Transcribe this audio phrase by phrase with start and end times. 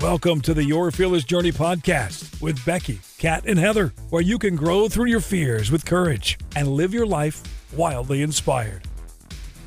[0.00, 4.56] Welcome to the Your Fearless Journey podcast with Becky, Kat, and Heather, where you can
[4.56, 7.42] grow through your fears with courage and live your life
[7.76, 8.88] wildly inspired.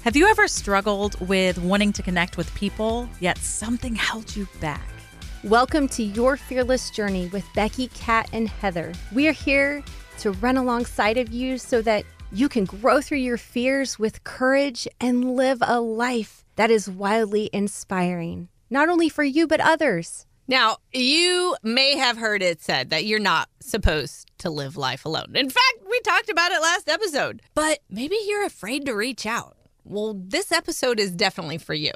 [0.03, 4.81] Have you ever struggled with wanting to connect with people, yet something held you back?
[5.43, 8.91] Welcome to Your Fearless Journey with Becky, Kat, and Heather.
[9.13, 9.83] We are here
[10.17, 14.87] to run alongside of you so that you can grow through your fears with courage
[14.99, 20.25] and live a life that is wildly inspiring, not only for you, but others.
[20.47, 25.31] Now, you may have heard it said that you're not supposed to live life alone.
[25.35, 29.55] In fact, we talked about it last episode, but maybe you're afraid to reach out.
[29.85, 31.91] Well, this episode is definitely for you.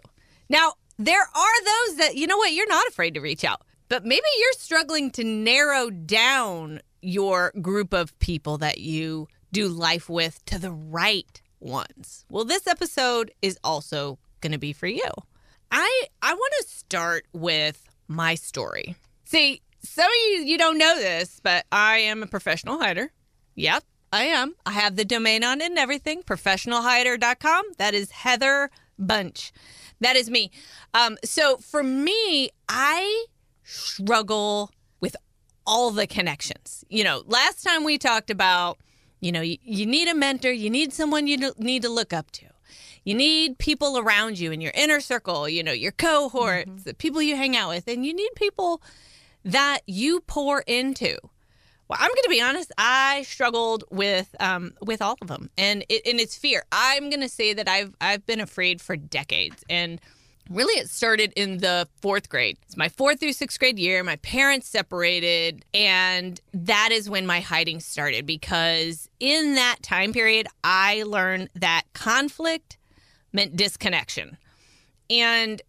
[0.50, 4.06] Now, there are those that, you know what, you're not afraid to reach out, but
[4.06, 10.46] maybe you're struggling to narrow down your group of people that you do life with
[10.46, 12.26] to the right ones.
[12.30, 15.10] Well, this episode is also going to be for you.
[15.72, 18.96] I I want to start with my story.
[19.26, 23.12] See, some of you you don't know this, but I am a professional hider.
[23.56, 24.56] Yep, I am.
[24.66, 26.24] I have the domain on and everything.
[26.24, 27.66] Professionalhider.com.
[27.78, 29.52] That is Heather Bunch.
[30.00, 30.52] That is me.
[30.94, 33.26] Um, so for me, I
[33.64, 35.16] struggle with
[35.66, 36.86] all the connections.
[36.90, 38.78] You know, last time we talked about,
[39.20, 42.32] you know, you, you need a mentor, you need someone you need to look up
[42.32, 42.46] to.
[43.08, 46.84] You need people around you in your inner circle, you know, your cohorts, mm-hmm.
[46.84, 48.82] the people you hang out with, and you need people
[49.46, 51.18] that you pour into.
[51.88, 52.70] Well, I'm going to be honest.
[52.78, 56.66] I struggled with um, with all of them, and it, and it's fear.
[56.74, 60.02] I'm going to say that I've I've been afraid for decades, and
[60.50, 62.58] really it started in the fourth grade.
[62.64, 64.04] It's my fourth through sixth grade year.
[64.04, 70.48] My parents separated, and that is when my hiding started because in that time period,
[70.62, 72.77] I learned that conflict
[73.38, 74.38] meant disconnection.
[75.10, 75.62] And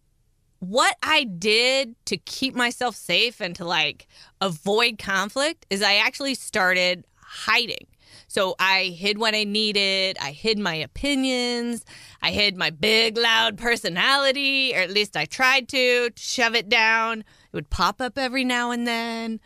[0.59, 4.07] what I did to keep myself safe and to like
[4.41, 7.87] avoid conflict is I actually started hiding.
[8.27, 10.17] So I hid what I needed.
[10.19, 11.85] I hid my opinions.
[12.21, 16.69] I hid my big, loud personality, or at least I tried to, to shove it
[16.69, 17.19] down.
[17.21, 19.39] It would pop up every now and then.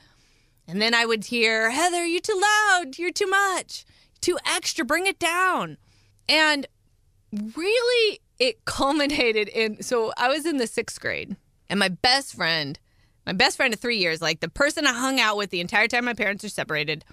[0.67, 2.97] And then I would hear, Heather, you're too loud.
[2.97, 3.85] You're too much.
[4.21, 4.85] Too extra.
[4.85, 5.77] Bring it down.
[6.27, 6.67] And
[7.55, 11.35] really, it culminated in so I was in the sixth grade,
[11.69, 12.79] and my best friend,
[13.25, 15.87] my best friend of three years, like the person I hung out with the entire
[15.87, 17.05] time my parents are separated,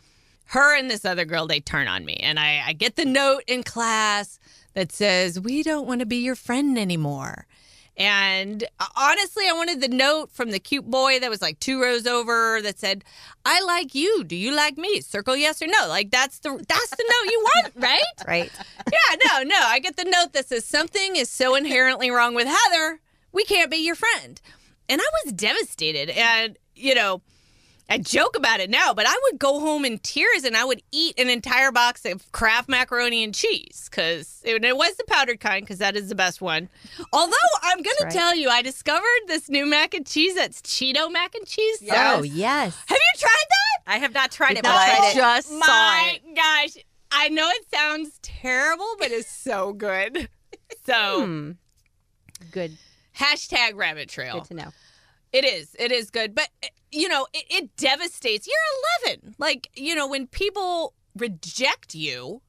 [0.46, 2.14] her and this other girl, they turn on me.
[2.16, 4.38] And I, I get the note in class
[4.74, 7.46] that says, We don't want to be your friend anymore.
[8.00, 11.82] And uh, honestly, I wanted the note from the cute boy that was like two
[11.82, 13.04] rows over that said,
[13.44, 14.24] "I like you.
[14.24, 15.86] Do you like me?" Circle yes or no.
[15.86, 18.02] Like that's the that's the note you want, right?
[18.26, 18.50] Right.
[18.90, 19.16] Yeah.
[19.26, 19.42] No.
[19.42, 19.60] No.
[19.62, 23.00] I get the note that says something is so inherently wrong with Heather,
[23.32, 24.40] we can't be your friend.
[24.88, 26.08] And I was devastated.
[26.08, 27.20] And you know,
[27.90, 30.80] I joke about it now, but I would go home in tears and I would
[30.92, 35.40] eat an entire box of Kraft macaroni and cheese because it, it, was the powdered
[35.40, 36.68] kind because that is the best one.
[37.12, 38.10] Although I'm going right.
[38.10, 41.82] to tell you, I discovered this new mac and cheese that's Cheeto mac and cheese.
[41.82, 42.18] Yes.
[42.18, 42.78] Oh, yes.
[42.86, 43.92] Have you tried that?
[43.92, 46.36] I have not tried it, but I just my saw it.
[46.36, 46.84] gosh.
[47.10, 50.28] I know it sounds terrible, but it's so good.
[50.86, 51.50] So hmm.
[52.52, 52.76] good.
[53.16, 54.34] Hashtag rabbit trail.
[54.34, 54.68] Good to know.
[55.32, 55.74] It is.
[55.78, 56.34] It is good.
[56.34, 58.46] But eh, you know, it, it devastates.
[58.46, 59.36] You're 11.
[59.38, 62.42] Like, you know, when people reject you,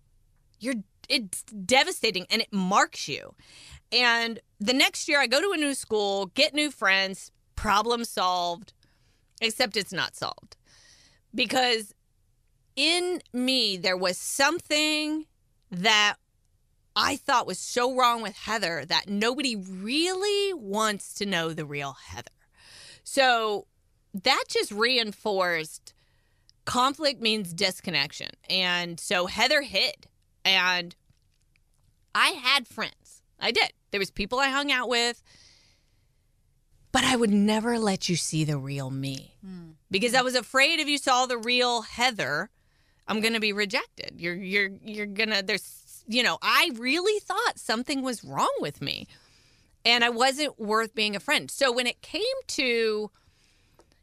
[0.59, 0.75] you're
[1.09, 3.35] it's devastating and it marks you.
[3.91, 8.73] And the next year I go to a new school, get new friends, problem solved,
[9.41, 10.55] except it's not solved.
[11.35, 11.93] Because
[12.75, 15.25] in me there was something
[15.69, 16.15] that
[16.95, 21.95] I thought was so wrong with Heather that nobody really wants to know the real
[22.07, 22.29] Heather.
[23.03, 23.67] So
[24.13, 25.93] that just reinforced
[26.65, 28.29] conflict means disconnection.
[28.49, 30.07] And so Heather hid.
[30.43, 30.95] And
[32.15, 33.21] I had friends.
[33.39, 33.71] I did.
[33.91, 35.21] There was people I hung out with.
[36.91, 39.35] But I would never let you see the real me.
[39.45, 39.73] Mm.
[39.89, 42.49] Because I was afraid if you saw the real Heather,
[43.07, 44.15] I'm going to be rejected.
[44.17, 48.81] You're you're you're going to there's you know, I really thought something was wrong with
[48.81, 49.07] me.
[49.83, 51.49] And I wasn't worth being a friend.
[51.49, 53.11] So when it came to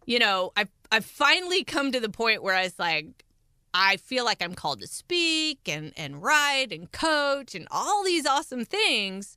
[0.09, 3.27] you know, I've I've finally come to the point where I was like,
[3.75, 8.25] I feel like I'm called to speak and and write and coach and all these
[8.27, 9.37] awesome things.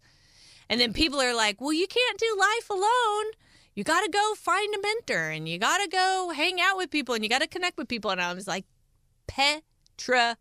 [0.69, 3.25] And then people are like, "Well, you can't do life alone.
[3.75, 6.89] You got to go find a mentor and you got to go hang out with
[6.89, 8.63] people and you got to connect with people." And I was like
[9.27, 10.39] petrified.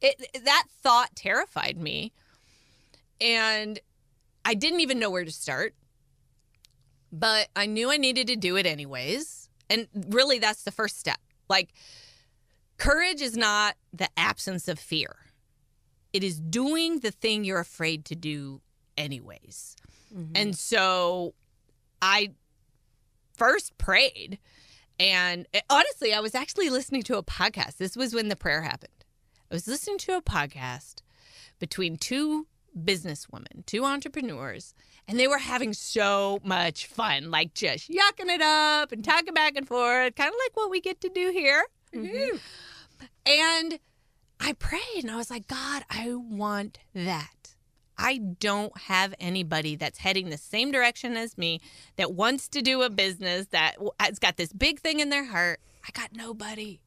[0.00, 2.12] It that thought terrified me.
[3.20, 3.78] And
[4.44, 5.74] I didn't even know where to start
[7.12, 9.48] But I knew I needed to do it anyways.
[9.70, 11.18] And really, that's the first step.
[11.48, 11.70] Like,
[12.76, 15.16] courage is not the absence of fear,
[16.12, 18.60] it is doing the thing you're afraid to do
[18.96, 19.76] anyways.
[20.14, 20.32] Mm-hmm.
[20.34, 21.34] And so
[22.02, 22.32] I
[23.36, 24.38] first prayed.
[25.00, 27.76] And it- honestly, I was actually listening to a podcast.
[27.78, 29.04] This was when the prayer happened.
[29.50, 31.02] I was listening to a podcast
[31.58, 34.74] between two businesswomen, two entrepreneurs,
[35.06, 39.56] and they were having so much fun, like just yucking it up and talking back
[39.56, 41.64] and forth, kind of like what we get to do here.
[41.94, 42.36] Mm-hmm.
[43.26, 43.78] And
[44.40, 47.54] I prayed and I was like, God, I want that.
[47.96, 51.60] I don't have anybody that's heading the same direction as me
[51.96, 55.60] that wants to do a business that has got this big thing in their heart.
[55.86, 56.80] I got nobody.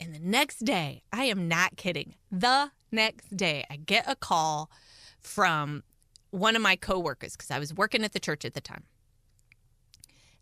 [0.00, 2.14] And the next day, I am not kidding.
[2.30, 4.70] The next day, I get a call
[5.20, 5.82] from
[6.30, 8.84] one of my coworkers because I was working at the church at the time.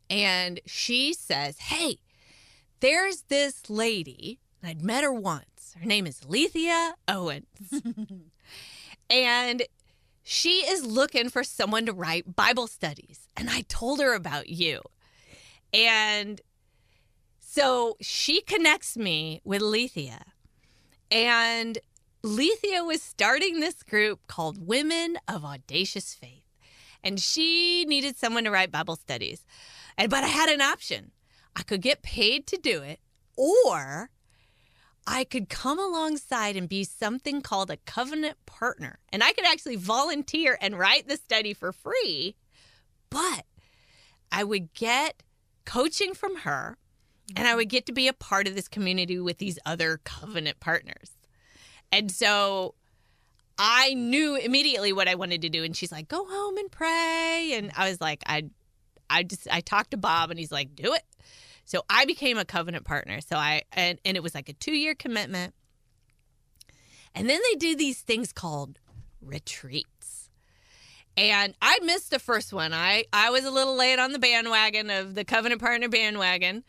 [0.09, 1.99] And she says, Hey,
[2.81, 5.75] there's this lady, I'd met her once.
[5.79, 7.47] Her name is Lethia Owens.
[9.11, 9.63] and
[10.23, 13.29] she is looking for someone to write Bible studies.
[13.37, 14.81] And I told her about you.
[15.73, 16.41] And
[17.39, 20.23] so she connects me with Lethia.
[21.11, 21.79] And
[22.27, 26.43] Lethia was starting this group called Women of Audacious Faith.
[27.05, 29.47] And she needed someone to write Bible studies.
[29.97, 31.13] And but I had an option.
[31.55, 32.99] I could get paid to do it,
[33.37, 34.11] or
[35.07, 38.99] I could come alongside and be something called a covenant partner.
[39.13, 42.35] And I could actually volunteer and write the study for free,
[43.09, 43.45] but
[44.33, 45.23] I would get
[45.65, 46.77] coaching from her
[47.37, 47.57] and I mm-hmm.
[47.59, 51.16] would get to be a part of this community with these other covenant partners.
[51.97, 52.75] And so
[53.57, 55.65] I knew immediately what I wanted to do.
[55.65, 57.53] And she's like, go home and pray.
[57.55, 58.51] And I was like, I
[59.09, 61.03] I just I talked to Bob and he's like, do it.
[61.65, 63.23] So I became a covenant partner.
[63.23, 65.55] So I and, and it was like a two year commitment.
[67.15, 68.79] And then they do these things called
[69.23, 70.29] retreats.
[71.17, 72.75] And I missed the first one.
[72.75, 76.63] I, I was a little late on the bandwagon of the covenant partner bandwagon.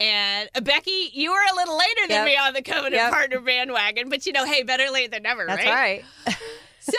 [0.00, 2.24] And uh, Becky, you were a little later than Yep.
[2.24, 3.10] me on the covenant Yep.
[3.12, 6.04] partner bandwagon, but you know, hey, better late than never, That's right?
[6.26, 6.36] right.
[6.78, 6.98] so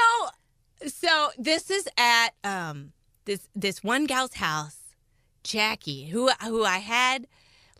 [0.87, 2.91] so this is at um
[3.25, 4.77] this this one gal's house
[5.43, 7.27] jackie who who i had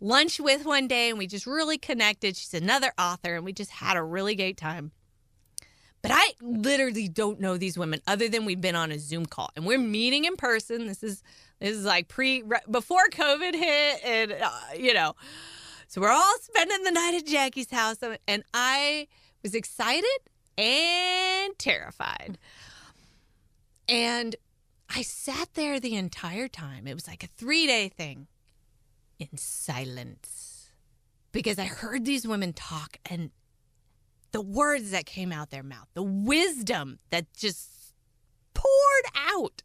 [0.00, 3.70] lunch with one day and we just really connected she's another author and we just
[3.72, 4.92] had a really great time
[6.00, 9.50] but i literally don't know these women other than we've been on a zoom call
[9.56, 11.22] and we're meeting in person this is
[11.62, 15.14] this is like pre before covid hit and uh, you know
[15.88, 17.96] so we're all spending the night at jackie's house
[18.28, 19.06] and i
[19.42, 20.18] was excited
[20.58, 22.38] and terrified
[23.88, 24.36] and
[24.94, 26.86] I sat there the entire time.
[26.86, 28.26] It was like a three day thing
[29.18, 30.70] in silence
[31.30, 33.30] because I heard these women talk and
[34.32, 37.94] the words that came out their mouth, the wisdom that just
[38.54, 39.62] poured out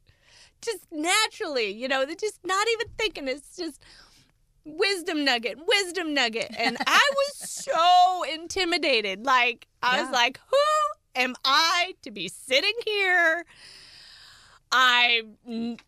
[0.61, 3.27] just naturally, you know, they're just not even thinking.
[3.27, 3.81] It's just
[4.65, 6.53] wisdom nugget, wisdom nugget.
[6.57, 9.25] And I was so intimidated.
[9.25, 13.45] Like, I was like, who am I to be sitting here?
[14.71, 15.37] I'm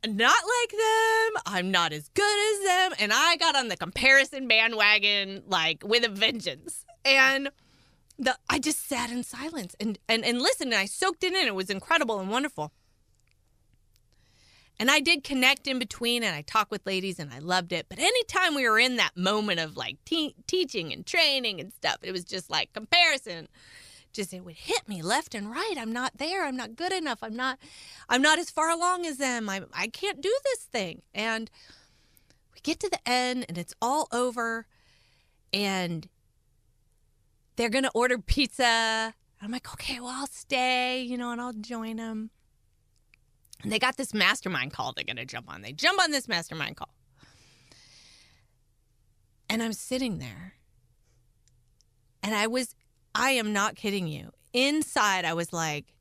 [0.06, 1.42] not like them.
[1.46, 2.98] I'm not as good as them.
[3.00, 6.86] And I got on the comparison bandwagon like with a vengeance.
[7.04, 7.50] And
[8.18, 11.48] the I just sat in silence and and and listened and I soaked it in.
[11.48, 12.72] It was incredible and wonderful.
[14.80, 17.88] And I did connect in between and I talked with ladies and I loved it.
[17.90, 21.98] But anytime we were in that moment of like te- teaching and training and stuff,
[22.02, 23.50] it was just like comparison.
[24.14, 25.76] Just it would hit me left and right.
[25.78, 26.46] I'm not there.
[26.46, 27.20] I'm not good enough.
[27.22, 27.60] I'm not
[28.08, 29.50] I'm not as far along as them.
[29.50, 31.02] I I can't do this thing.
[31.14, 31.52] And
[32.54, 34.66] we get to the end and it's all over
[35.54, 36.08] and
[37.58, 39.14] they're going to order pizza.
[39.42, 42.30] I'm like, "Okay, well, I'll stay, you know, and I'll join them."
[43.64, 45.62] They got this mastermind call they're going to jump on.
[45.62, 46.94] They jump on this mastermind call.
[49.50, 50.54] And I'm sitting there.
[52.24, 52.76] And I was,
[53.14, 54.32] I am not kidding you.
[54.54, 55.94] Inside, I was like,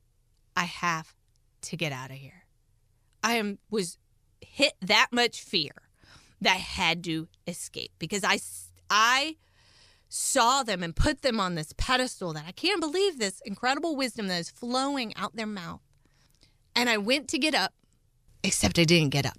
[0.57, 1.15] I have
[1.63, 2.45] to get out of here.
[3.23, 3.99] I am, was
[4.41, 5.73] hit that much fear
[6.41, 8.39] that I had to escape because I,
[8.89, 9.37] I,
[10.09, 14.29] saw them and put them on this pedestal that I can't believe this incredible wisdom
[14.29, 15.83] that is flowing out their mouth.
[16.79, 17.73] And I went to get up,
[18.45, 19.39] except I didn't get up.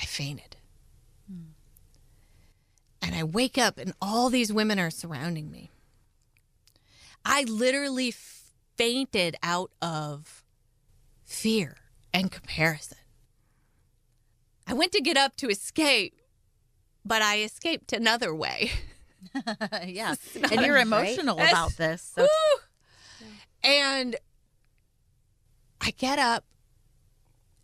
[0.00, 0.56] I fainted.
[3.02, 5.70] And I wake up, and all these women are surrounding me.
[7.24, 8.12] I literally
[8.76, 10.42] fainted out of
[11.24, 11.76] fear
[12.12, 12.98] and comparison.
[14.66, 16.20] I went to get up to escape,
[17.04, 18.70] but I escaped another way.
[19.84, 20.14] yeah.
[20.50, 22.12] And you're emotional That's- about this.
[22.14, 22.26] So
[23.62, 24.16] And
[25.88, 26.44] I get up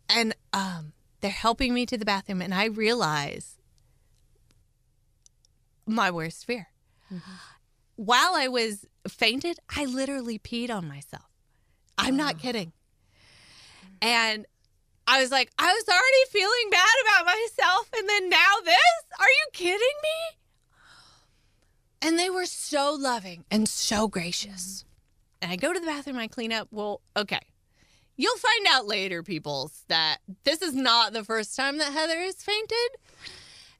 [0.09, 3.59] and um they're helping me to the bathroom and I realize
[5.85, 6.69] my worst fear.
[7.13, 7.31] Mm-hmm.
[7.97, 11.29] While I was fainted, I literally peed on myself.
[11.99, 12.73] I'm not kidding.
[13.85, 13.93] Mm-hmm.
[14.01, 14.45] And
[15.05, 19.19] I was like, I was already feeling bad about myself and then now this?
[19.19, 20.39] Are you kidding me?
[22.01, 24.83] And they were so loving and so gracious.
[24.83, 25.43] Mm-hmm.
[25.43, 26.69] And I go to the bathroom, I clean up.
[26.71, 27.41] Well, okay.
[28.17, 32.35] You'll find out later, peoples, that this is not the first time that Heather has
[32.35, 32.77] fainted.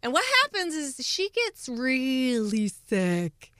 [0.03, 3.51] And what happens is she gets really sick.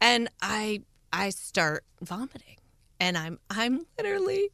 [0.00, 2.56] And I I start vomiting.
[2.98, 4.50] And I'm I'm literally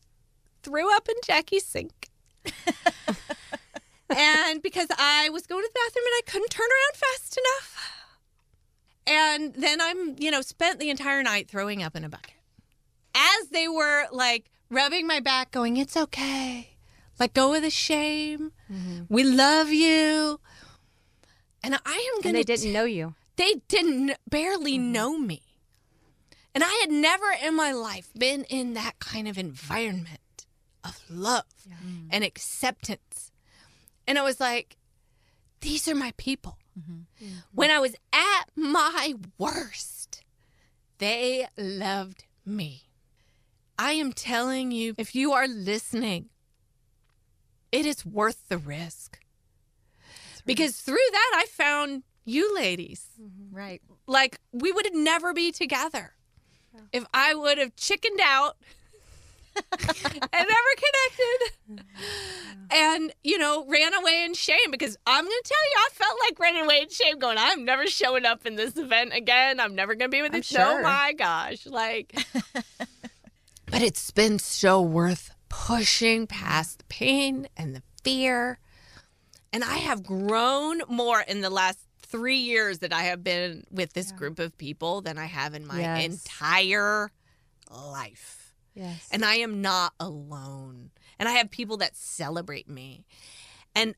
[0.62, 2.10] threw up in Jackie's sink.
[2.44, 2.54] and
[4.62, 7.92] because I was going to the bathroom and I couldn't turn around fast enough.
[9.08, 12.34] And then I'm, you know, spent the entire night throwing up in a bucket.
[13.14, 16.76] As they were like rubbing my back, going, It's okay.
[17.18, 18.52] Let go of the shame.
[19.08, 20.38] We love you.
[21.62, 22.40] And I am going to.
[22.40, 23.14] they didn't know you.
[23.36, 24.92] They didn't barely Mm-hmm.
[24.92, 25.42] know me.
[26.54, 30.46] And I had never in my life been in that kind of environment
[30.84, 31.44] of love
[32.10, 33.30] and acceptance.
[34.06, 34.76] And I was like,
[35.60, 36.58] these are my people.
[36.78, 37.26] Mm-hmm.
[37.52, 40.22] When I was at my worst,
[40.98, 42.85] they loved me.
[43.78, 46.30] I am telling you, if you are listening,
[47.72, 49.18] it is worth the risk.
[50.44, 53.06] Because through that, I found you ladies.
[53.20, 53.56] Mm-hmm.
[53.56, 53.80] Right.
[54.06, 56.12] like we would never be together
[56.92, 58.56] if I would have chickened out
[59.72, 61.52] and never connected.
[61.70, 62.66] Mm-hmm.
[62.70, 66.38] And you know ran away in shame because I'm gonna tell you I felt like
[66.38, 69.58] running away in shame going I'm never showing up in this event again.
[69.58, 71.64] I'm never gonna be with I'm this oh my gosh.
[71.66, 72.14] Like
[73.70, 78.58] but it's been so worth pushing past the pain and the fear
[79.52, 83.92] and I have grown more in the last three years that I have been with
[83.94, 86.04] this group of people than I have in my Yes.
[86.04, 87.10] entire
[87.70, 88.54] life.
[88.74, 89.08] Yes.
[89.10, 90.90] And I am not alone.
[91.18, 93.06] And I have people that celebrate me.
[93.74, 93.94] And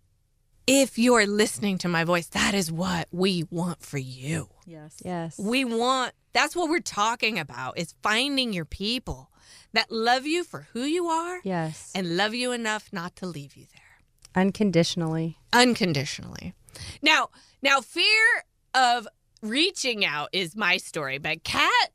[0.67, 4.49] if you're listening to my voice, that is what we want for you.
[4.65, 4.97] Yes.
[5.05, 5.39] yes.
[5.39, 9.31] We want, that's what we're talking about, is finding your people
[9.73, 11.93] that love you for who you are yes.
[11.95, 15.37] and love you enough not to leave you there Unconditionally.
[15.53, 16.55] unconditionally.
[17.03, 17.31] Now,
[17.63, 19.09] now fear of
[19.43, 21.91] reaching out is my story, but Kat,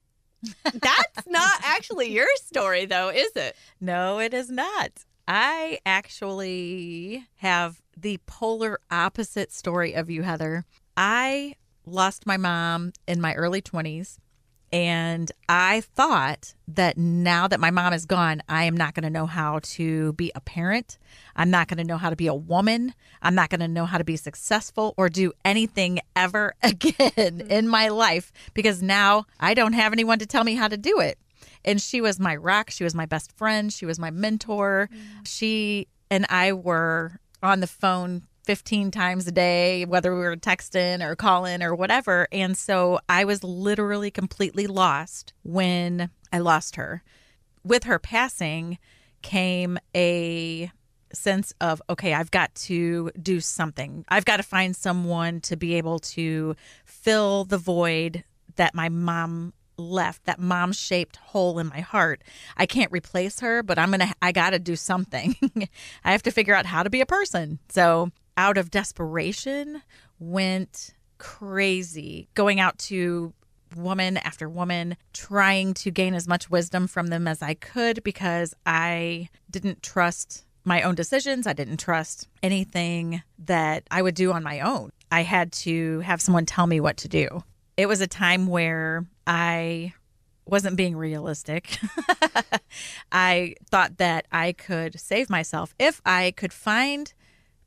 [0.74, 3.56] that's not actually your story though, is it?
[3.80, 5.06] No, it is not.
[5.28, 10.66] I actually have the polar opposite story of you, Heather.
[10.98, 11.56] I
[11.86, 14.18] lost my mom in my early 20s.
[14.74, 19.12] And I thought that now that my mom is gone, I am not going to
[19.12, 20.98] know how to be a parent.
[21.36, 22.96] I'm not going to know how to be a woman.
[23.22, 27.52] I'm not going to know how to be successful or do anything ever again mm-hmm.
[27.52, 31.00] in my life because now I don't have anyone to tell me how to do
[31.00, 31.20] it.
[31.64, 32.72] And she was my rock.
[32.72, 33.72] She was my best friend.
[33.72, 34.90] She was my mentor.
[34.92, 35.28] Mm.
[35.28, 41.04] She and I were on the phone 15 times a day, whether we were texting
[41.04, 42.28] or calling or whatever.
[42.32, 47.04] And so I was literally completely lost when I lost her.
[47.64, 48.78] With her passing
[49.22, 50.72] came a
[51.14, 54.04] sense of, okay, I've got to do something.
[54.10, 58.24] I've got to find someone to be able to fill the void
[58.56, 62.24] that my mom left that mom shaped hole in my heart
[62.58, 65.36] i can't replace her but i'm gonna i gotta do something
[66.04, 69.82] i have to figure out how to be a person so out of desperation
[70.20, 73.34] went crazy going out to
[73.76, 78.54] woman after woman trying to gain as much wisdom from them as i could because
[78.66, 81.48] i didn't trust my own decisions.
[81.48, 84.92] I didn't trust anything that i would do on my own.
[85.12, 87.44] I had to have someone tell me what to do.
[87.78, 89.94] It was a time where I
[90.46, 91.78] wasn't being realistic.
[93.12, 95.74] I thought that I could save myself.
[95.80, 97.14] If I could find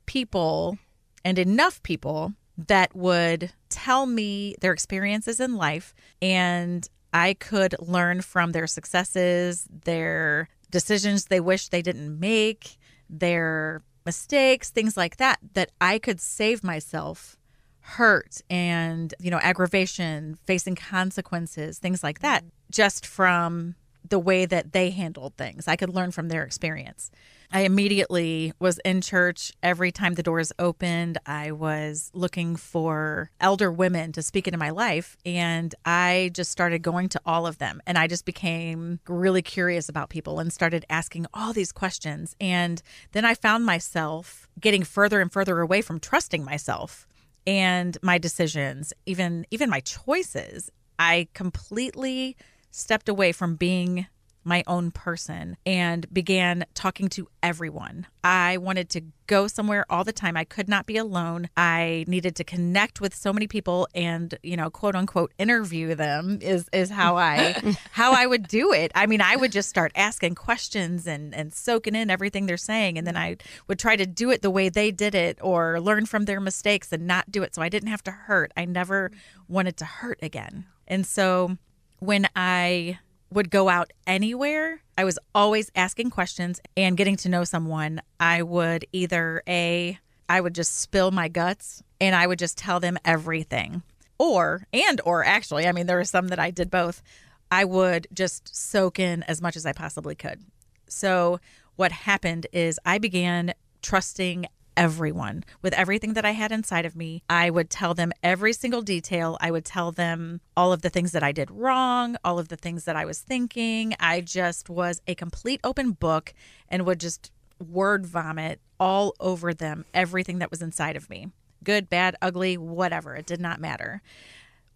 [0.07, 0.79] people
[1.23, 8.21] and enough people that would tell me their experiences in life and I could learn
[8.21, 12.77] from their successes, their decisions they wish they didn't make,
[13.09, 17.37] their mistakes, things like that, that I could save myself
[17.81, 23.75] hurt and you know aggravation facing consequences things like that just from
[24.09, 25.67] the way that they handled things.
[25.67, 27.11] I could learn from their experience.
[27.51, 31.17] I immediately was in church every time the doors opened.
[31.25, 35.15] I was looking for elder women to speak into my life.
[35.25, 37.81] And I just started going to all of them.
[37.87, 42.35] And I just became really curious about people and started asking all these questions.
[42.41, 42.81] And
[43.13, 47.07] then I found myself getting further and further away from trusting myself
[47.45, 50.69] and my decisions, even even my choices.
[50.99, 52.35] I completely
[52.71, 54.07] stepped away from being
[54.47, 58.07] my own person and began talking to everyone.
[58.23, 60.37] I wanted to go somewhere all the time.
[60.37, 61.49] I could not be alone.
[61.57, 66.39] I needed to connect with so many people and, you know, quote unquote interview them
[66.41, 68.91] is is how I how I would do it.
[68.95, 72.97] I mean, I would just start asking questions and and soaking in everything they're saying
[72.97, 73.37] and then I
[73.67, 76.93] would try to do it the way they did it or learn from their mistakes
[76.93, 78.53] and not do it so I didn't have to hurt.
[78.55, 79.11] I never
[79.49, 80.65] wanted to hurt again.
[80.87, 81.57] And so
[81.99, 82.99] when I
[83.29, 88.01] would go out anywhere, I was always asking questions and getting to know someone.
[88.19, 92.79] I would either A, I would just spill my guts and I would just tell
[92.79, 93.83] them everything.
[94.17, 97.03] Or, and, or actually, I mean, there were some that I did both.
[97.51, 100.41] I would just soak in as much as I possibly could.
[100.87, 101.39] So,
[101.75, 107.23] what happened is I began trusting everyone with everything that I had inside of me.
[107.29, 109.37] I would tell them every single detail.
[109.41, 112.55] I would tell them all of the things that I did wrong, all of the
[112.55, 113.95] things that I was thinking.
[113.99, 116.33] I just was a complete open book
[116.69, 121.27] and would just word vomit all over them everything that was inside of me
[121.63, 123.13] good, bad, ugly, whatever.
[123.15, 124.01] It did not matter.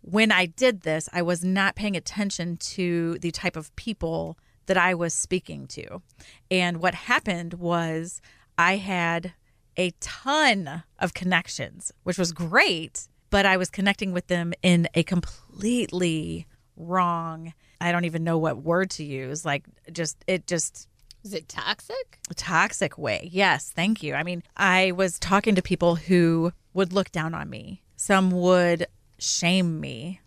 [0.01, 4.77] When I did this, I was not paying attention to the type of people that
[4.77, 6.01] I was speaking to.
[6.50, 8.22] And what happened was
[8.58, 9.34] I had
[9.77, 15.03] a ton of connections, which was great, but I was connecting with them in a
[15.03, 19.45] completely wrong, I don't even know what word to use.
[19.45, 20.87] Like, just, it just,
[21.23, 22.19] Is it toxic?
[22.35, 23.29] toxic way.
[23.31, 24.13] Yes, thank you.
[24.13, 27.84] I mean, I was talking to people who would look down on me.
[27.95, 28.88] Some would
[29.19, 30.21] shame me.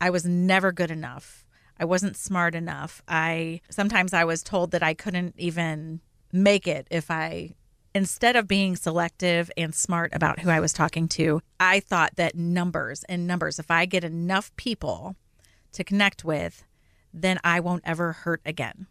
[0.00, 1.44] I was never good enough.
[1.80, 3.02] I wasn't smart enough.
[3.08, 6.00] I sometimes I was told that I couldn't even
[6.32, 7.54] make it if I
[7.98, 12.36] instead of being selective and smart about who I was talking to, I thought that
[12.36, 15.16] numbers and numbers, if I get enough people
[15.72, 16.62] to connect with,
[17.12, 18.86] then I won't ever hurt again.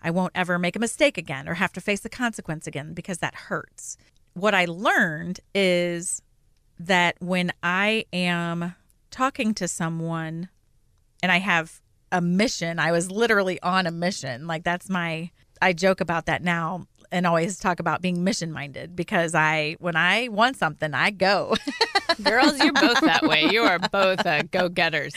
[0.00, 3.18] I won't ever make a mistake again or have to face the consequence again because
[3.18, 3.96] that hurts.
[4.34, 6.22] What I learned is
[6.78, 8.76] that when I am
[9.10, 10.48] talking to someone
[11.24, 11.80] and I have
[12.12, 14.46] a mission, I was literally on a mission.
[14.46, 18.96] Like that's my, I joke about that now and always talk about being mission minded
[18.96, 21.54] because I, when I want something, I go.
[22.24, 23.44] Girls, you're both that way.
[23.52, 25.14] You are both uh, go getters.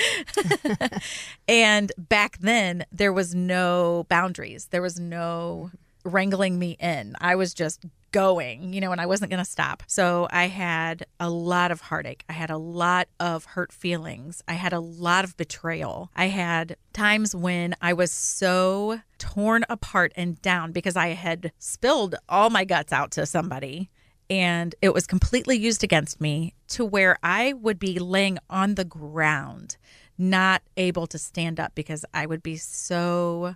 [1.47, 5.71] and back then, there was no boundaries, there was no
[6.07, 7.15] wrangling me in.
[7.19, 9.83] I was just going, you know, and I wasn't going to stop.
[9.87, 12.23] So I had a lot of heartache.
[12.29, 14.41] I had a lot of hurt feelings.
[14.47, 16.09] I had a lot of betrayal.
[16.15, 22.15] I had times when I was so torn apart and down because I had spilled
[22.29, 23.89] all my guts out to somebody
[24.29, 28.85] and it was completely used against me to where I would be laying on the
[28.85, 29.77] ground,
[30.17, 33.55] not able to stand up because I would be so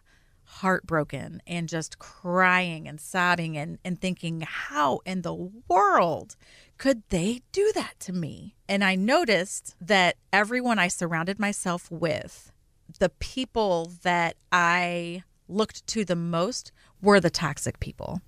[0.52, 5.34] heartbroken and just crying and sobbing and, and thinking, how in the
[5.68, 6.36] world
[6.78, 8.56] could they do that to me?
[8.68, 12.52] And I noticed that everyone I surrounded myself with,
[13.00, 18.22] the people that I looked to the most, were the toxic people.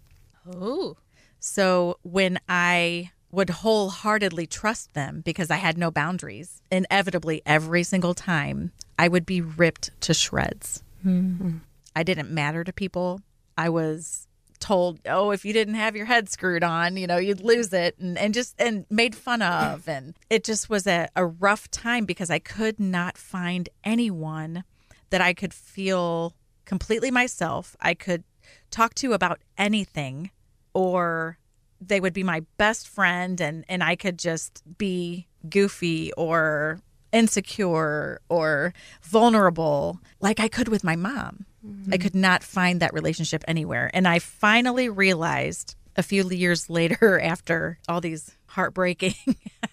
[0.51, 0.95] Oh.
[1.39, 8.13] So when I would wholeheartedly trust them because I had no boundaries, inevitably every single
[8.13, 10.83] time I would be ripped to shreds.
[11.01, 11.57] Hmm.
[11.95, 13.21] I didn't matter to people.
[13.57, 14.27] I was
[14.59, 17.97] told, oh, if you didn't have your head screwed on, you know, you'd lose it
[17.99, 19.87] and, and just and made fun of.
[19.93, 24.63] And it just was a, a rough time because I could not find anyone
[25.09, 26.33] that I could feel
[26.65, 27.75] completely myself.
[27.81, 28.23] I could
[28.71, 30.31] talk to about anything
[30.73, 31.37] or
[31.79, 36.79] they would be my best friend and and I could just be goofy or
[37.11, 41.45] insecure or vulnerable like I could with my mom.
[41.91, 43.89] I could not find that relationship anywhere.
[43.93, 49.15] And I finally realized a few years later after all these heartbreaking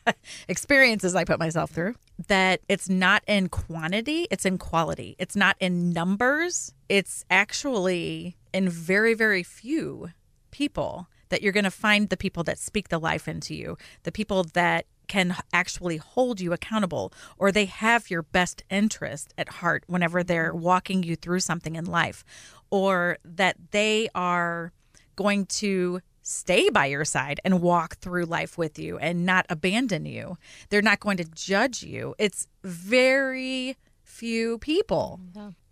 [0.48, 1.94] experiences I put myself through
[2.28, 5.16] that it's not in quantity, it's in quality.
[5.18, 6.72] It's not in numbers.
[6.88, 10.10] It's actually in very very few
[10.50, 14.12] people that you're going to find the people that speak the life into you, the
[14.12, 19.82] people that can actually hold you accountable or they have your best interest at heart
[19.88, 20.28] whenever mm-hmm.
[20.28, 22.24] they're walking you through something in life
[22.70, 24.72] or that they are
[25.16, 30.06] going to stay by your side and walk through life with you and not abandon
[30.06, 30.38] you.
[30.68, 32.14] They're not going to judge you.
[32.16, 35.18] It's very few people.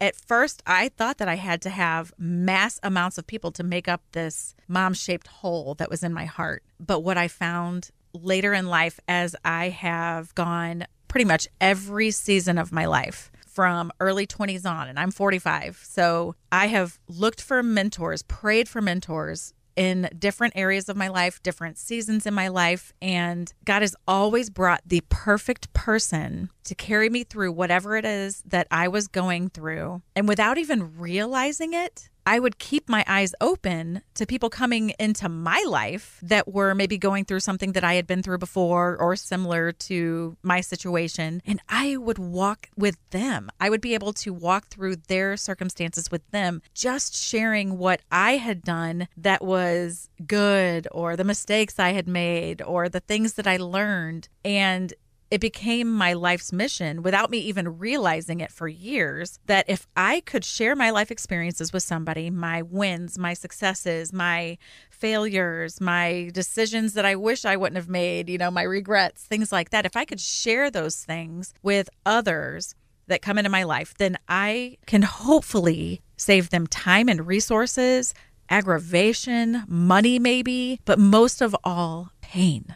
[0.00, 3.86] At first, I thought that I had to have mass amounts of people to make
[3.86, 6.64] up this mom shaped hole that was in my heart.
[6.80, 12.58] But what I found later in life, as I have gone pretty much every season
[12.58, 15.80] of my life, from early 20s on, and I'm 45.
[15.82, 21.42] So I have looked for mentors, prayed for mentors in different areas of my life,
[21.42, 22.92] different seasons in my life.
[23.02, 28.42] And God has always brought the perfect person to carry me through whatever it is
[28.46, 30.02] that I was going through.
[30.14, 35.30] And without even realizing it, I would keep my eyes open to people coming into
[35.30, 39.16] my life that were maybe going through something that I had been through before or
[39.16, 41.40] similar to my situation.
[41.46, 43.48] And I would walk with them.
[43.58, 48.32] I would be able to walk through their circumstances with them, just sharing what I
[48.32, 53.46] had done that was good or the mistakes I had made or the things that
[53.46, 54.28] I learned.
[54.44, 54.92] And
[55.30, 60.20] it became my life's mission without me even realizing it for years that if I
[60.20, 64.56] could share my life experiences with somebody, my wins, my successes, my
[64.90, 69.52] failures, my decisions that I wish I wouldn't have made, you know, my regrets, things
[69.52, 72.74] like that, if I could share those things with others
[73.06, 78.14] that come into my life, then I can hopefully save them time and resources,
[78.50, 82.74] aggravation, money, maybe, but most of all, pain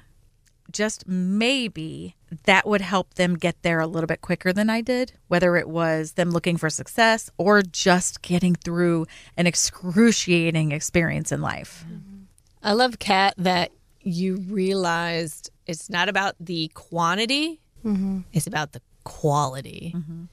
[0.73, 5.13] just maybe that would help them get there a little bit quicker than I did,
[5.29, 9.07] whether it was them looking for success or just getting through
[9.37, 11.85] an excruciating experience in life.
[11.87, 12.23] Mm-hmm.
[12.63, 18.21] I love, Kat, that you realized it's not about the quantity, mm-hmm.
[18.33, 19.93] it's about the quality.
[19.95, 20.25] Mm-hmm.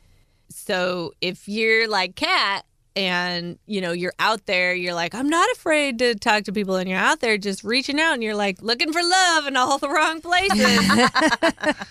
[0.50, 2.66] So if you're like Kat
[3.00, 6.76] and you know you're out there you're like i'm not afraid to talk to people
[6.76, 9.78] and you're out there just reaching out and you're like looking for love in all
[9.80, 11.76] the wrong places.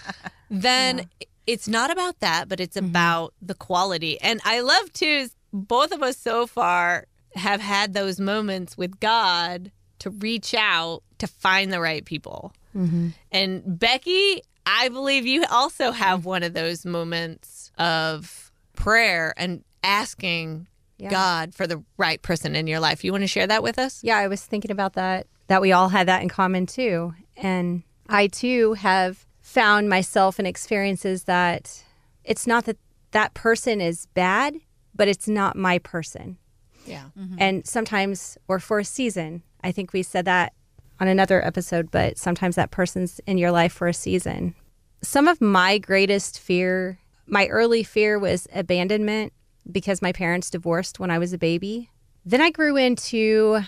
[0.51, 1.11] Then
[1.47, 2.87] it's not about that but it's mm-hmm.
[2.87, 4.21] about the quality.
[4.21, 9.71] And i love too both of us so far have had those moments with god
[10.01, 12.53] to reach out to find the right people.
[12.77, 13.09] Mm-hmm.
[13.33, 16.25] And becky i believe you also have mm.
[16.25, 20.66] one of those moments of prayer and asking
[20.98, 21.11] Yeah.
[21.11, 23.04] God for the right person in your life.
[23.04, 24.02] You want to share that with us?
[24.02, 27.14] Yeah, I was thinking about that, that we all had that in common too.
[27.37, 31.84] And I too have found myself in experiences that
[32.24, 32.78] it's not that
[33.12, 34.56] that person is bad,
[34.94, 36.37] but it's not my person.
[36.84, 37.04] Yeah.
[37.18, 37.37] Mm-hmm.
[37.38, 40.52] And sometimes, or for a season, I think we said that
[41.00, 44.54] on another episode, but sometimes that person's in your life for a season.
[45.02, 49.32] Some of my greatest fear, my early fear was abandonment
[49.70, 51.90] because my parents divorced when I was a baby.
[52.24, 53.61] Then I grew into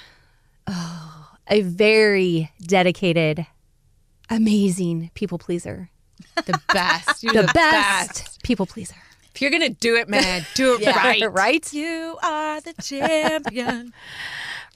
[0.66, 3.46] oh, a very dedicated,
[4.28, 5.90] amazing people pleaser.
[6.34, 7.08] The best.
[7.22, 8.96] The, the, best, people pleaser.
[9.34, 11.22] If you're going to do it, man, do it right.
[11.32, 11.72] right?
[11.72, 13.92] You are the champion.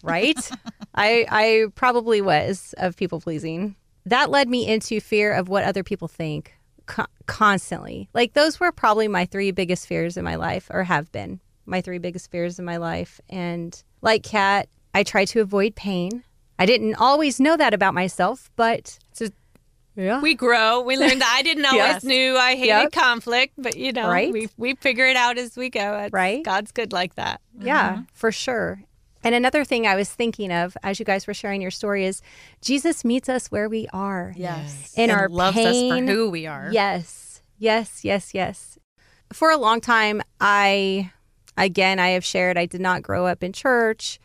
[0.02, 0.50] right?
[0.94, 3.76] I I probably was of people pleasing.
[4.06, 6.54] That led me into fear of what other people think
[6.86, 8.08] co- constantly.
[8.14, 11.80] Like those were probably my three biggest fears in my life or have been my
[11.80, 13.20] three biggest fears in my life.
[13.30, 16.24] And like Kat, I try to avoid pain.
[16.58, 19.28] I didn't always know that about myself, but So
[19.96, 20.20] yeah.
[20.20, 20.80] we grow.
[20.82, 22.04] We learn that I didn't always Yes.
[22.04, 22.92] knew I hated Yep.
[22.92, 24.32] conflict, but you know, Right.
[24.32, 25.94] we we figure it out as we go.
[25.94, 26.44] It's- Right.
[26.44, 27.40] God's good like that.
[27.58, 28.02] Yeah, mm-hmm.
[28.12, 28.82] for sure.
[29.24, 32.20] And another thing I was thinking of as you guys were sharing your story is
[32.60, 34.34] Jesus meets us where we are.
[34.37, 34.92] Yes.
[34.96, 36.68] In and our loves pain, us for who we are.
[36.70, 37.42] Yes.
[37.58, 38.78] Yes, yes, yes.
[39.32, 41.10] For a long time, I,
[41.56, 44.20] again, I have shared I did not grow up in church.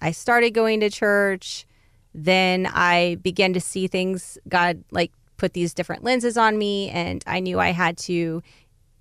[0.00, 1.66] I started going to church.
[2.14, 7.24] Then I began to see things, God like put these different lenses on me, and
[7.26, 8.42] I knew I had to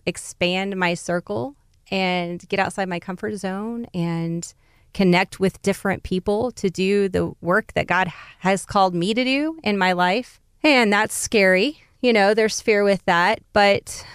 [0.05, 1.55] expand my circle
[1.91, 4.51] and get outside my comfort zone and
[4.93, 9.59] connect with different people to do the work that God has called me to do
[9.63, 10.39] in my life.
[10.63, 11.81] And that's scary.
[12.01, 14.05] You know, there's fear with that, but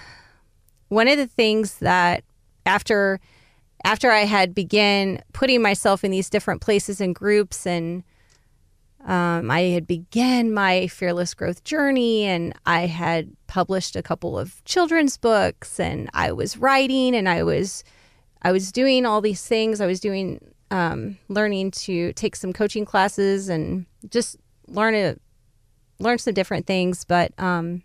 [0.89, 2.25] one of the things that
[2.67, 3.21] after
[3.85, 8.03] after I had begun putting myself in these different places and groups and
[9.07, 14.63] um, I had began my fearless growth journey and I had published a couple of
[14.65, 17.85] children's books and I was writing and I was
[18.43, 19.81] I was doing all these things.
[19.81, 25.17] I was doing um, learning to take some coaching classes and just learn a
[25.99, 27.05] learn some different things.
[27.05, 27.83] But um,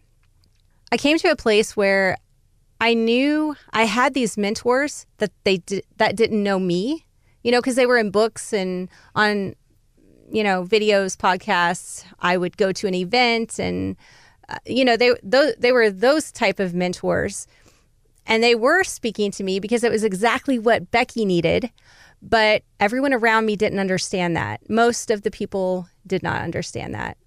[0.92, 2.18] I came to a place where
[2.80, 5.62] I knew I had these mentors that they
[5.98, 7.06] that didn't know me,
[7.42, 9.56] you know, because they were in books and on,
[10.30, 12.04] you know, videos, podcasts.
[12.20, 13.96] I would go to an event, and
[14.50, 17.48] uh, you know, they those, they were those type of mentors,
[18.26, 21.72] and they were speaking to me because it was exactly what Becky needed.
[22.26, 24.70] But everyone around me didn't understand that.
[24.70, 27.18] Most of the people did not understand that.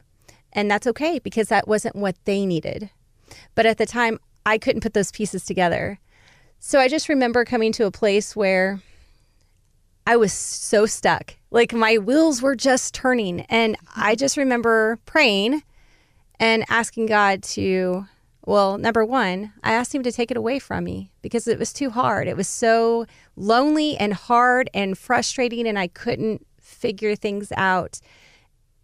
[0.54, 2.88] And that's okay because that wasn't what they needed.
[3.54, 6.00] But at the time, I couldn't put those pieces together.
[6.60, 8.80] So I just remember coming to a place where
[10.06, 11.36] I was so stuck.
[11.50, 13.40] Like my wheels were just turning.
[13.42, 15.62] And I just remember praying
[16.40, 18.06] and asking God to,
[18.46, 21.72] well, number one, I asked Him to take it away from me because it was
[21.72, 22.28] too hard.
[22.28, 23.04] It was so
[23.34, 27.98] lonely and hard and frustrating, and I couldn't figure things out.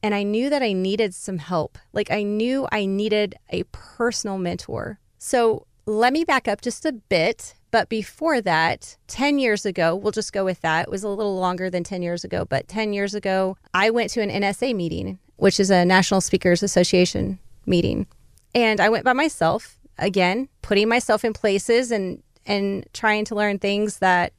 [0.02, 1.78] And I knew that I needed some help.
[1.92, 4.98] Like I knew I needed a personal mentor.
[5.18, 7.54] So let me back up just a bit.
[7.70, 10.88] But before that, 10 years ago, we'll just go with that.
[10.88, 14.10] It was a little longer than 10 years ago, but 10 years ago, I went
[14.10, 18.08] to an NSA meeting, which is a National Speakers Association meeting.
[18.54, 23.58] And I went by myself, again, putting myself in places and and trying to learn
[23.58, 24.32] things that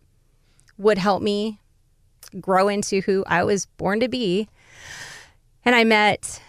[0.78, 1.60] would help me
[2.40, 4.50] grow into who I was born to be.
[5.66, 6.42] And I met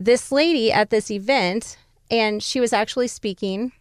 [0.00, 1.76] this lady at this event,
[2.10, 3.72] and she was actually speaking.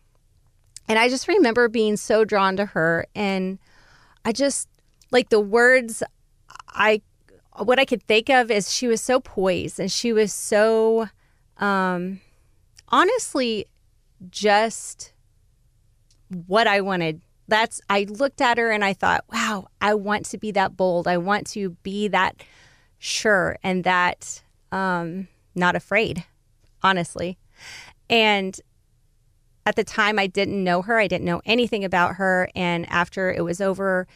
[0.88, 3.08] And I just remember being so drawn to her.
[3.16, 3.58] And
[4.24, 4.68] I just,
[5.10, 6.04] like, the words
[6.70, 7.02] I,
[7.58, 11.10] what I could think of is she was so poised and she was so,
[11.58, 12.20] um,
[12.92, 13.66] honestly,
[14.30, 15.14] just
[16.46, 17.22] what I wanted.
[17.48, 21.08] That's, I looked at her and I thought, wow, I want to be that bold.
[21.08, 22.44] I want to be that
[23.00, 26.24] sure and that um, not afraid,
[26.84, 27.38] honestly.
[28.10, 28.60] And
[29.66, 31.00] at the time, I didn't know her.
[31.00, 32.50] I didn't know anything about her.
[32.56, 34.08] And after it was over,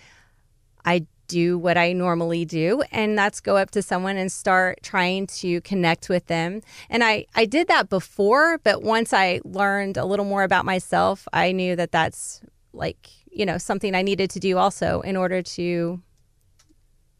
[0.85, 5.27] I do what I normally do, and that's go up to someone and start trying
[5.27, 6.61] to connect with them.
[6.89, 11.27] And I, I did that before, but once I learned a little more about myself,
[11.33, 12.41] I knew that that's
[12.73, 16.01] like, you know, something I needed to do also in order to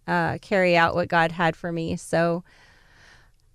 [0.08, 1.96] uh, carry out what God had for me.
[1.96, 2.44] So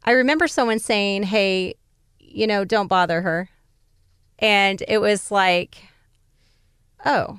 [0.04, 1.74] I remember someone saying, Hey,
[2.18, 3.48] you know, don't bother her.
[4.38, 5.82] And it was like,
[7.04, 7.38] oh,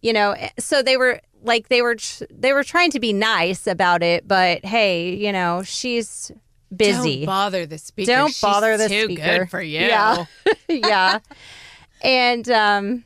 [0.00, 3.66] you know, so they were like they were tr- they were trying to be nice
[3.66, 6.30] about it, but hey, you know, she's
[6.74, 7.18] busy.
[7.20, 8.12] Don't bother the speaker.
[8.12, 9.38] Don't She's bother the too speaker.
[9.40, 9.80] good for you.
[9.80, 10.24] Yeah.
[10.68, 11.18] yeah.
[12.02, 13.04] And um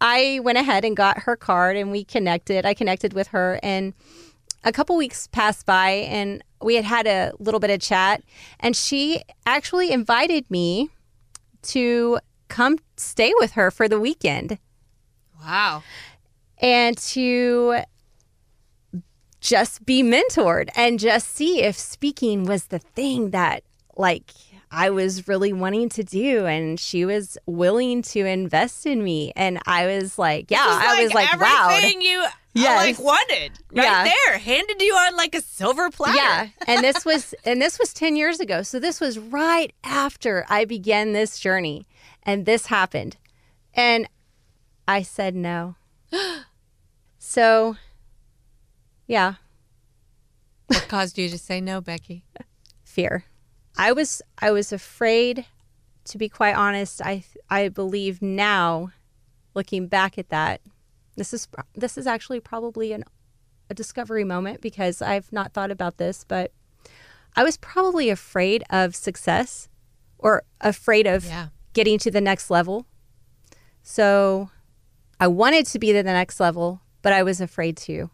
[0.00, 2.64] I went ahead and got her card and we connected.
[2.64, 3.94] I connected with her and
[4.64, 8.22] a couple weeks passed by and we had had a little bit of chat
[8.60, 10.90] and she actually invited me
[11.62, 14.58] to come stay with her for the weekend
[15.40, 15.82] Wow.
[16.60, 17.80] And to
[19.40, 23.62] just be mentored and just see if speaking was the thing that
[23.96, 24.32] like
[24.70, 29.60] I was really wanting to do and she was willing to invest in me and
[29.64, 32.98] I was like yeah This is I was like wow everything you uh, Yes.
[32.98, 34.04] like wanted right Yeah.
[34.26, 36.16] there, handed you on like a silver platter.
[36.16, 38.62] Yeah, and this was and this was 10 years ago.
[38.62, 41.86] So this was right after I began this journey
[42.24, 43.16] and this happened.
[43.74, 44.08] And
[44.88, 45.76] I said no.
[47.18, 47.76] so
[49.06, 49.34] yeah,
[50.66, 52.24] What caused you to say no, Becky?
[52.84, 53.24] fear.
[53.76, 55.46] I was I was afraid
[56.04, 57.00] to be quite honest.
[57.04, 58.90] I I believe now
[59.54, 60.60] looking back at that
[61.16, 63.04] this is this is actually probably an
[63.70, 66.52] a discovery moment because I've not thought about this, but
[67.36, 69.68] I was probably afraid of success
[70.18, 71.48] or afraid of Yeah.
[71.74, 72.86] getting to the next level.
[73.82, 74.50] So
[75.20, 78.10] I wanted to be to the next level, but I was afraid to.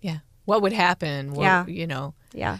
[0.00, 0.18] Yeah.
[0.44, 1.32] What would happen?
[1.32, 1.66] What, Yeah.
[1.66, 2.14] You know.
[2.32, 2.58] Yeah.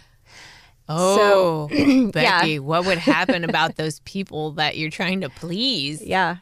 [0.89, 2.11] Oh, yeah.
[2.11, 6.03] Becky, what would happen about those people that you're trying to please?
[6.03, 6.37] Yeah.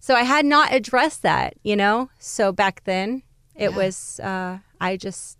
[0.00, 2.08] So I had not addressed that, you know?
[2.18, 3.22] So back then,
[3.54, 3.76] it Yeah.
[3.76, 5.36] was, uh, I just,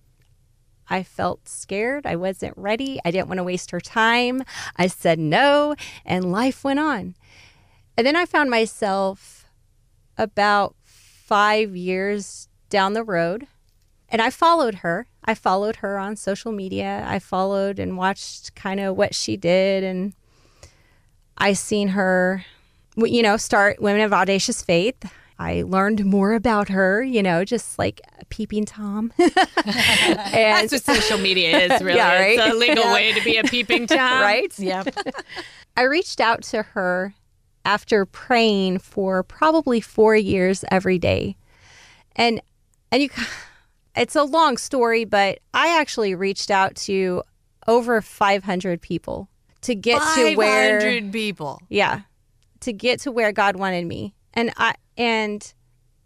[0.90, 2.04] I felt scared.
[2.04, 3.00] I wasn't ready.
[3.06, 4.42] I didn't want to waste her time.
[4.76, 7.14] I said no, and life went on.
[7.96, 9.46] And then I found myself
[10.18, 13.46] about five years down the road,
[14.08, 15.06] and I followed her.
[15.24, 17.04] I followed her on social media.
[17.06, 20.14] I followed and watched kind of what she did, and
[21.36, 22.44] I seen her
[22.96, 24.96] you know, start Women of Audacious Faith.
[25.38, 29.10] I learned more about her, you know, just like a peeping Tom.
[29.18, 29.32] and
[30.32, 31.96] That's what social media is, really.
[31.96, 32.38] Yeah, right?
[32.38, 32.92] It's a legal Yeah.
[32.92, 34.20] way to be a peeping Tom.
[34.20, 34.52] Right?
[34.58, 34.82] Yeah.
[35.76, 37.14] I reached out to her
[37.64, 41.36] after praying for probably four years every day.
[42.16, 42.42] And
[42.92, 43.10] and you
[43.96, 47.22] it's a long story, but I actually reached out to
[47.66, 49.28] over 500 people
[49.62, 51.60] to get to where 500 people.
[51.68, 52.02] yeah,
[52.60, 54.14] to get to where God wanted me.
[54.32, 55.52] And I and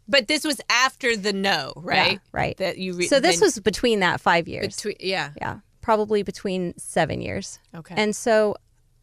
[0.08, 2.12] But this was after the no, right?
[2.12, 2.56] Yeah, right.
[2.56, 4.76] That you re- so this was between that 5 years.
[4.76, 5.30] between yeah.
[5.36, 7.58] yeah, probably between 7 years.
[7.74, 7.94] Okay.
[7.96, 8.56] And so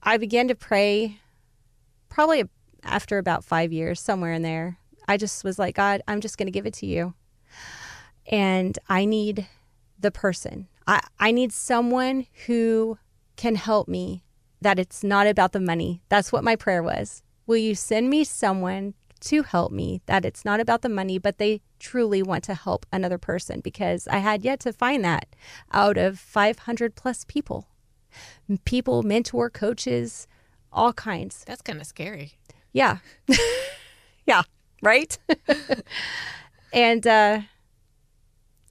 [0.04, 1.20] I began to pray
[2.10, 2.44] probably
[2.84, 4.78] after about five years, somewhere in there.
[5.08, 7.14] I just was like, God, I'm just going to give it to you.
[8.28, 9.48] And I need
[10.00, 10.68] the person.
[10.88, 12.98] I, I need someone who
[13.36, 14.24] can help me,
[14.62, 16.02] that it's not about the money.
[16.10, 17.24] That's what my prayer was.
[17.48, 21.38] Will you send me someone to help me, that it's not about the money, but
[21.38, 23.60] they truly want to help another person?
[23.60, 25.28] Because I had yet to find that
[25.72, 27.68] out of 500 plus people
[28.66, 30.28] people, mentor, coaches,
[30.72, 31.44] all kinds.
[31.46, 32.34] That's kind of scary.
[32.74, 32.98] Yeah.
[34.26, 34.44] yeah,
[34.82, 35.18] right?
[36.74, 37.42] and uh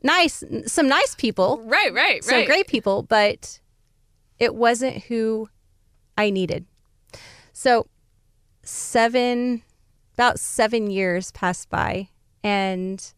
[0.03, 3.61] nice some nice people, Right, right, some great people, but
[4.39, 5.49] it wasn't who
[6.17, 6.67] I needed.
[7.53, 7.87] So
[8.63, 9.63] 7
[10.15, 12.09] about 7 years passed by
[12.43, 13.13] and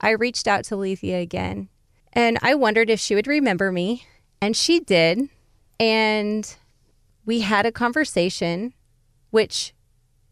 [0.00, 1.68] I reached out to Lethia again.
[2.12, 4.06] And I wondered if she would remember me
[4.40, 5.28] and she did.
[5.80, 6.56] And
[7.24, 8.74] we had a conversation
[9.30, 9.74] which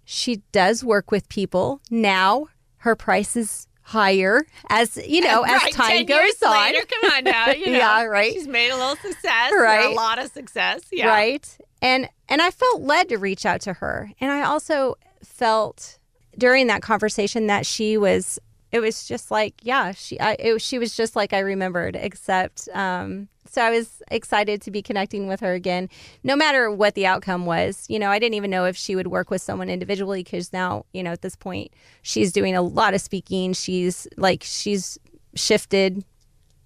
[0.04, 2.46] she does work with people now
[2.86, 7.12] her price is higher as you know as Right, time 10 goes on Later, come
[7.12, 7.48] on now.
[7.52, 8.32] You know, Yeah, right.
[8.32, 9.52] She's made a little success.
[9.52, 9.90] Right.
[9.90, 10.82] A lot of success.
[10.90, 11.08] Yeah.
[11.08, 15.98] right and and i felt led to reach out to her and i also felt
[16.38, 18.38] during that conversation that she was
[18.72, 22.68] it was just like yeah she I, it, she was just like i remembered except
[22.74, 25.88] um so i was excited to be connecting with her again
[26.24, 29.06] no matter what the outcome was you know i didn't even know if she would
[29.06, 32.94] work with someone individually because now you know at this point she's doing a lot
[32.94, 34.98] of speaking she's like she's
[35.34, 36.04] shifted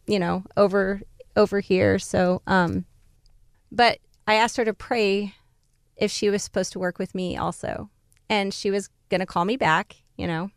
[0.07, 1.03] you know over
[1.37, 2.85] over here so um
[3.73, 5.35] but I asked her to pray
[5.97, 7.91] if she was supposed to work with me also.
[8.29, 10.51] And she was to call me back, you know.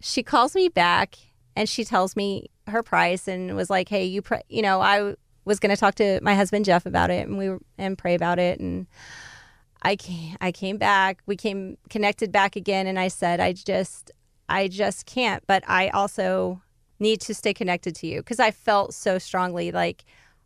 [0.00, 1.16] She calls me back
[1.56, 5.14] and she tells me her price and was like, "Hey, you pray, you know, I
[5.44, 8.14] was going to talk to my husband Jeff about it and we were, and pray
[8.14, 8.86] about it and
[9.82, 11.22] I came, I came back.
[11.26, 14.10] We came connected back again and I said, "I just
[14.48, 16.60] I just can't, but I also
[16.98, 20.04] need to stay connected to you because I felt so strongly like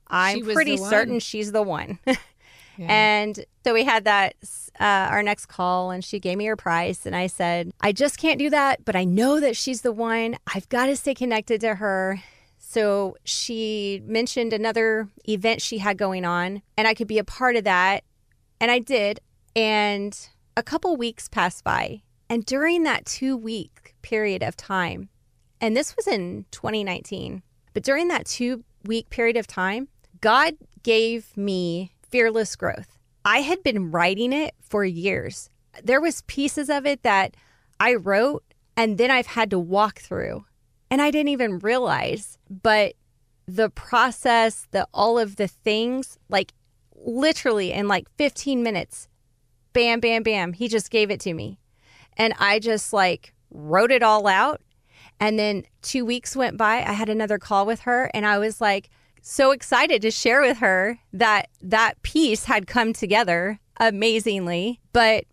[0.08, 1.98] I'm pretty certain she's the one."
[2.76, 2.86] Yeah.
[2.88, 4.34] And so we had that
[4.80, 8.18] uh, our next call, and she gave me her price, and I said, "I just
[8.18, 10.36] can't do that, but I know that she's the one.
[10.54, 12.20] I've got to stay connected to her."
[12.58, 17.56] So she mentioned another event she had going on, and I could be a part
[17.56, 18.04] of that,
[18.60, 19.20] and I did.
[19.54, 20.18] And
[20.56, 25.08] a couple weeks passed by, and during that two week period of time,
[25.60, 29.88] and this was in 2019, but during that two week period of time,
[30.20, 32.96] God gave me fearless growth.
[33.24, 35.50] I had been writing it for years.
[35.82, 37.36] There was pieces of it that
[37.80, 38.44] I wrote
[38.76, 40.44] and then I've had to walk through
[40.92, 42.94] and I didn't even realize, but
[43.48, 46.52] the process, the all of the things, like
[46.94, 49.08] literally in like 15 minutes,
[49.72, 51.58] bam bam bam, he just gave it to me.
[52.16, 54.60] And I just like wrote it all out
[55.18, 58.60] and then 2 weeks went by, I had another call with her and I was
[58.60, 58.88] like
[59.26, 64.80] so excited to share with her that that piece had come together amazingly.
[64.92, 65.24] But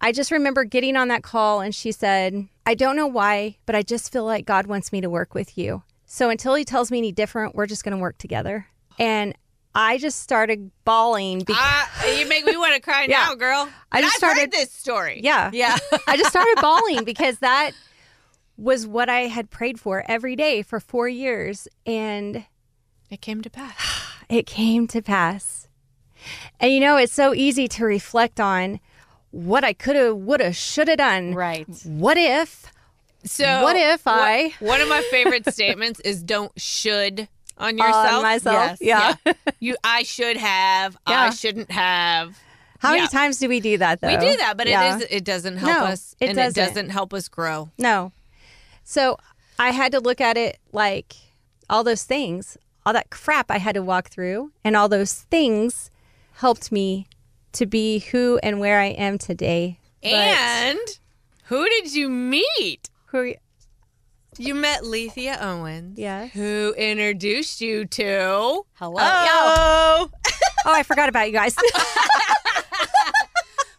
[0.00, 3.74] I just remember getting on that call and she said, I don't know why, but
[3.76, 5.82] I just feel like God wants me to work with you.
[6.06, 8.66] So until he tells me any different, we're just going to work together.
[8.98, 9.34] And
[9.74, 13.24] I just started bawling because Ah, you make me want to cry Yeah.
[13.28, 13.68] now, girl.
[13.92, 15.20] I just I've started- heard this story.
[15.22, 15.50] Yeah.
[15.52, 15.76] Yeah.
[16.06, 17.72] I just started bawling because that
[18.56, 22.44] was what I had prayed for every day for 4 years and
[23.10, 23.74] it came to pass.
[24.28, 25.68] it came to pass.
[26.60, 28.80] And you know, it's so easy to reflect on
[29.30, 31.34] what I could have, would have, should have done.
[31.34, 31.66] Right.
[31.84, 32.70] What if?
[33.24, 37.28] So What if one- I- One of my favorite statements is don't should
[37.58, 38.14] on yourself.
[38.14, 38.78] On myself?
[38.80, 39.16] Yes.
[39.26, 39.32] Yeah.
[39.60, 40.96] You I should have.
[41.08, 41.20] Yeah.
[41.24, 42.38] I shouldn't have.
[42.78, 42.96] How Yeah.
[43.00, 44.08] many times do we do that though?
[44.08, 44.96] We do that, but Yeah.
[44.96, 46.62] it is it doesn't help No, us it and doesn't.
[46.62, 47.70] it doesn't help us grow.
[47.78, 48.12] No.
[48.82, 49.18] So
[49.58, 51.14] I had to look at it like
[51.70, 55.90] all those things, all that crap I had to walk through, and all those things
[56.34, 57.06] helped me
[57.52, 59.78] to be who and where I am today.
[60.02, 60.98] But And
[61.44, 62.90] who did you meet?
[63.06, 63.36] who are you?
[64.36, 65.96] You met Lethia Owens.
[65.96, 66.32] Yes.
[66.32, 68.96] Who introduced you to Hello.
[68.98, 70.10] Oh,
[70.66, 71.54] oh, I forgot about you guys.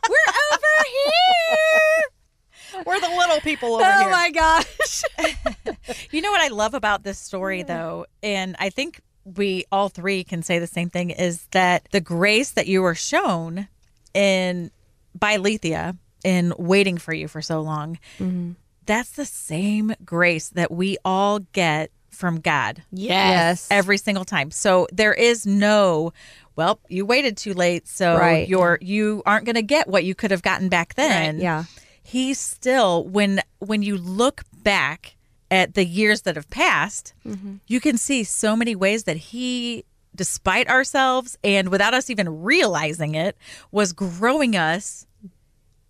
[0.08, 2.84] We're over here.
[2.86, 4.08] We're the little people over oh here.
[4.08, 5.03] Oh my gosh.
[6.11, 10.23] You know what I love about this story, though, and I think we all three
[10.23, 13.67] can say the same thing is that the grace that you were shown
[14.13, 14.71] in
[15.17, 18.51] by Lethia in waiting for you for so long, mm-hmm.
[18.86, 23.67] that's the same grace that we all get from God Yes.
[23.69, 24.49] every single time.
[24.51, 26.13] So there is no,
[26.55, 28.47] well, you waited too late, so Right.
[28.47, 31.39] you're you aren't going to get what you could have gotten back then.
[31.39, 31.65] Yeah.
[32.03, 35.14] He's still when when you look back
[35.51, 37.55] at the years that have passed, mm-hmm.
[37.67, 39.85] you can see so many ways that he
[40.15, 43.35] despite ourselves and without us even realizing it
[43.71, 45.05] was growing us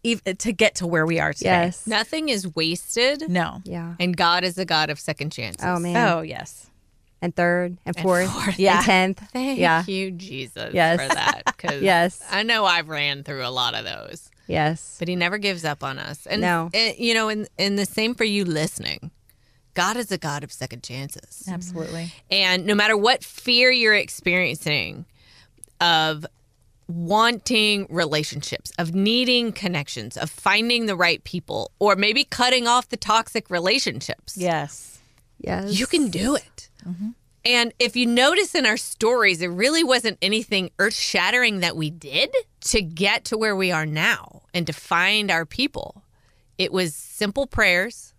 [0.03, 1.49] ev- to get to where we are today.
[1.65, 1.85] Yes.
[1.85, 3.29] Nothing is wasted.
[3.29, 3.61] No.
[3.65, 3.93] Yeah.
[3.99, 5.63] And God is a God of second chances.
[5.63, 5.95] Oh man.
[6.09, 6.69] Oh, yes.
[7.21, 8.29] And third and fourth.
[8.31, 8.59] fourth.
[8.59, 8.77] Yeah.
[8.77, 8.85] And
[9.17, 9.29] tenth.
[9.33, 9.83] Thank yeah.
[9.87, 10.99] you, Jesus, Yes.
[11.01, 11.43] for that.
[11.45, 12.21] Because Yes.
[12.29, 14.95] I know I've ran through a lot of those, Yes.
[14.99, 16.25] but He never gives up on us.
[16.25, 16.69] And No.
[16.73, 19.11] and, you know, and and the same for you listening.
[19.75, 21.47] God is a God of second chances.
[21.47, 22.11] Absolutely.
[22.31, 25.05] And no matter what fear you're experiencing
[25.79, 26.25] of
[26.87, 32.97] wanting relationships, of needing connections, of finding the right people, or maybe cutting off the
[32.97, 34.99] toxic relationships, Yes.
[35.39, 35.77] Yes.
[35.77, 36.69] you can do it.
[36.87, 37.09] Mm-hmm.
[37.43, 41.91] And if you notice in our stories, it really wasn't anything earth shattering that we
[41.91, 46.03] did to get to where we are now and to find our people.
[46.57, 48.13] It was simple prayers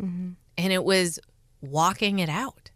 [0.00, 0.30] mm-hmm.
[0.60, 1.18] And it was
[1.62, 2.70] walking it out.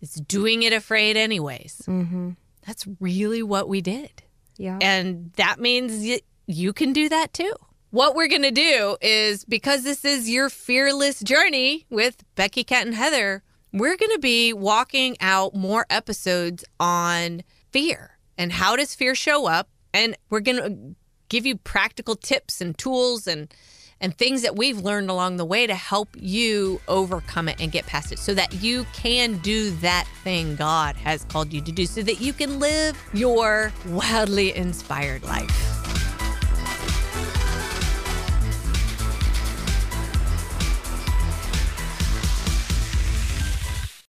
[0.00, 1.82] It's doing it afraid, anyways.
[1.88, 2.30] Mm-hmm.
[2.64, 4.22] That's really what we did.
[4.56, 4.78] Yeah.
[4.80, 7.52] And that means y- you can do that too.
[7.90, 12.86] What we're going to do is because this is your fearless journey with Becky, Kat,
[12.86, 13.42] and Heather,
[13.72, 17.42] we're going to be walking out more episodes on
[17.72, 19.68] fear and how does fear show up.
[19.92, 20.96] And we're going to
[21.28, 23.52] give you practical tips and tools and
[24.00, 27.86] and things that we've learned along the way to help you overcome it and get
[27.86, 31.86] past it so that you can do that thing God has called you to do
[31.86, 36.03] so that you can live your wildly inspired life.